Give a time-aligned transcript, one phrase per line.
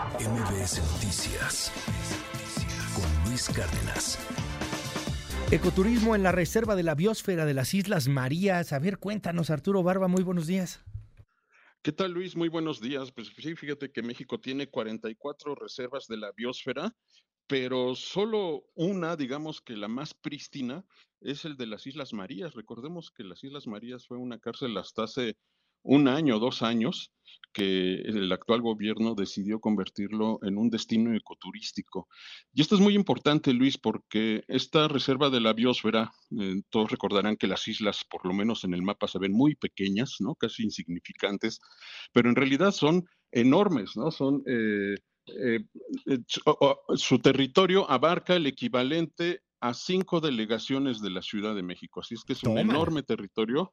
[0.00, 1.70] MBS Noticias
[2.94, 4.18] con Luis Cárdenas.
[5.50, 8.72] Ecoturismo en la reserva de la biosfera de las Islas Marías.
[8.72, 10.82] A ver, cuéntanos, Arturo Barba, muy buenos días.
[11.82, 12.34] ¿Qué tal, Luis?
[12.34, 13.12] Muy buenos días.
[13.12, 16.96] Pues sí, fíjate que México tiene 44 reservas de la biosfera,
[17.46, 20.82] pero solo una, digamos que la más prístina,
[21.20, 22.54] es el de las Islas Marías.
[22.54, 25.36] Recordemos que las Islas Marías fue una cárcel hasta hace
[25.82, 27.12] un año, dos años,
[27.52, 32.08] que el actual gobierno decidió convertirlo en un destino ecoturístico.
[32.52, 37.36] Y esto es muy importante, Luis, porque esta reserva de la biosfera, eh, todos recordarán
[37.36, 40.34] que las islas, por lo menos en el mapa, se ven muy pequeñas, ¿no?
[40.34, 41.60] Casi insignificantes,
[42.12, 44.10] pero en realidad son enormes, ¿no?
[44.10, 44.42] Son...
[44.46, 45.60] Eh, eh,
[46.96, 52.00] su territorio abarca el equivalente a cinco delegaciones de la Ciudad de México.
[52.00, 53.72] Así es que es un enorme territorio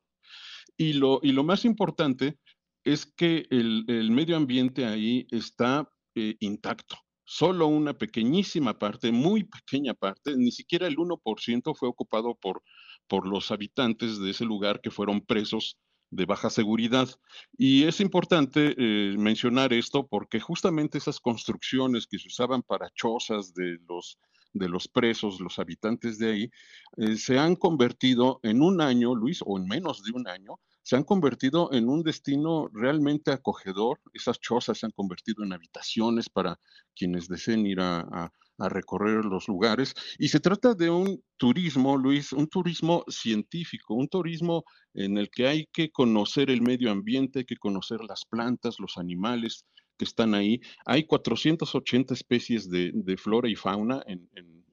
[0.77, 2.37] y lo, y lo más importante
[2.83, 6.97] es que el, medio ambiente ahí está eh, intacto.
[7.25, 12.63] Solo una pequeñísima parte, muy pequeña parte, ni siquiera el 1% fue ocupado por,
[13.07, 15.77] por los habitantes de ese lugar que fueron presos
[16.09, 17.09] de baja seguridad.
[17.57, 23.53] Y es importante eh, mencionar esto porque justamente esas construcciones que se usaban para chozas
[23.53, 24.17] de los
[24.53, 26.51] de los presos, los habitantes de ahí,
[26.97, 30.95] eh, se han convertido en un año, Luis, o en menos de un año, se
[30.95, 33.99] han convertido en un destino realmente acogedor.
[34.13, 36.61] Esas chozas se han convertido en habitaciones para
[36.95, 39.93] quienes deseen ir a, recorrer los lugares.
[40.17, 44.63] Y se trata de un turismo, Luis, un turismo científico, un turismo
[44.93, 48.97] en el que hay que conocer el medio ambiente, hay que conocer las plantas, los
[48.97, 49.65] animales,
[49.97, 50.61] que están ahí.
[50.85, 54.29] Hay 480 especies de, flora y fauna en,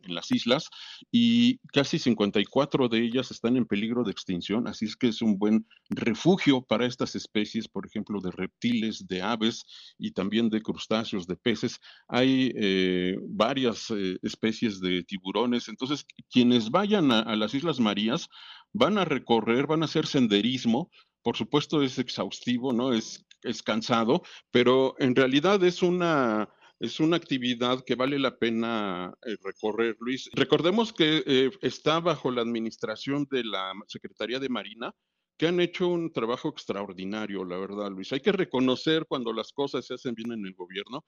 [0.08, 0.68] las islas
[1.10, 5.38] y casi 54 de ellas están en peligro de extinción, así es que es un
[5.38, 9.64] buen refugio para estas especies, por ejemplo, de reptiles, de aves
[9.98, 11.80] y también de crustáceos, de peces.
[12.08, 18.28] Hay eh, varias eh, especies de tiburones, entonces quienes vayan a las Islas Marías
[18.72, 20.90] van a recorrer, van a hacer senderismo,
[21.22, 22.92] por supuesto es exhaustivo, ¿no?
[22.92, 26.48] Es es cansado, pero en realidad es una,
[26.84, 30.28] es una actividad que vale la pena eh, recorrer, Luis.
[30.34, 34.94] Recordemos que eh, está bajo la administración de la Secretaría de Marina,
[35.38, 38.12] que han hecho un trabajo extraordinario, la verdad, Luis.
[38.12, 41.04] Hay que reconocer cuando las cosas se hacen bien en el gobierno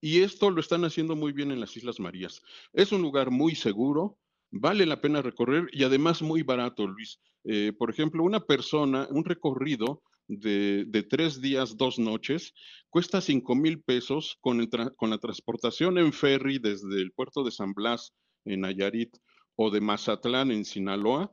[0.00, 2.42] y esto lo están haciendo muy bien en las Islas Marías.
[2.72, 4.18] Es un lugar muy seguro,
[4.50, 7.20] vale la pena recorrer y además muy barato, Luis.
[7.44, 12.54] Eh, por ejemplo, una persona, un recorrido de, tres días, dos noches,
[12.88, 17.72] cuesta cinco mil pesos con, con la transportación en ferry desde el puerto de San
[17.72, 18.12] Blas
[18.44, 19.16] en Nayarit
[19.56, 21.32] o de Mazatlán en Sinaloa,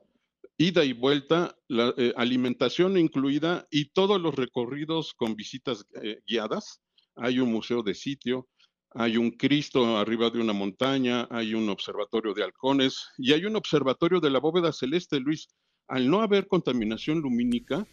[0.56, 6.82] ida y vuelta, la eh, alimentación incluida y todos los recorridos con visitas eh, guiadas.
[7.14, 8.48] Hay un museo de sitio,
[8.90, 13.54] hay un Cristo arriba de una montaña, hay un observatorio de halcones y hay un
[13.54, 15.48] observatorio de la bóveda celeste, Luis
[15.88, 17.86] al no haber contaminación lumínica,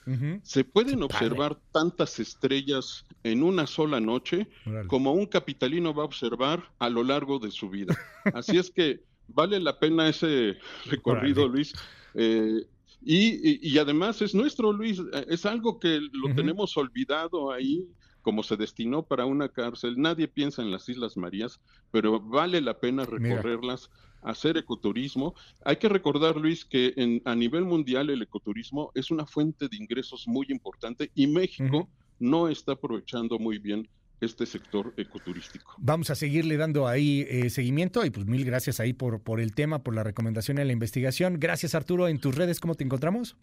[0.44, 4.48] se pueden observar tantas estrellas en una sola noche
[4.88, 7.96] como un capitalino va a observar a lo largo de su vida.
[8.34, 11.74] Así es que vale la pena ese recorrido, Luis.
[12.14, 12.66] Eh,
[13.02, 17.88] y, además es nuestro, Luis, es algo que lo tenemos olvidado ahí
[18.26, 20.02] como se destinó para una cárcel.
[20.02, 23.92] Nadie piensa en las Islas Marías, pero vale la pena recorrerlas
[24.24, 25.36] hacer ecoturismo.
[25.64, 29.78] Hay que recordar, Luis, que en, a nivel mundial el ecoturismo es una fuente de
[29.78, 31.88] ingresos muy importante y México
[32.18, 33.88] no está aprovechando muy bien
[34.20, 35.76] este sector ecoturístico.
[35.78, 39.54] Vamos a seguirle dando ahí eh, seguimiento y pues mil gracias ahí por, por el
[39.54, 41.40] tema, por la recomendación y la investigación.
[41.40, 43.38] Gracias Arturo, en tus redes, ¿cómo te encontramos?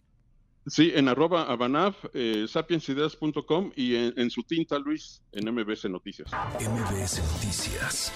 [0.65, 6.31] Sí, en arroba abanaf, eh, sapiensideas.com y en, en, su tinta, Luis, en MBS Noticias.
[6.59, 8.13] MBS Noticias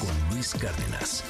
[0.00, 1.24] con Luis Cárdenas.